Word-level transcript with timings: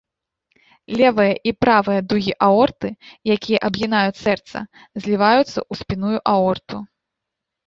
Левая 1.01 1.33
і 1.51 1.51
правая 1.65 1.97
дугі 2.13 2.33
аорты, 2.47 2.89
якія 3.35 3.59
абгінаюць 3.69 4.17
сэрца, 4.25 4.57
зліваюцца 5.03 5.45
ў 5.51 5.73
спінную 5.85 6.19
аорту. 6.35 6.77